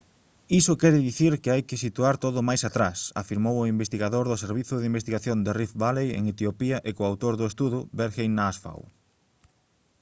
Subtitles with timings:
[0.59, 4.75] iso quere dicir que hai que situar todo máis atrás» afirmou o investigador do servizo
[4.77, 8.79] de investigación de rift valley en etiopía e coautor do estudo berhane asfaw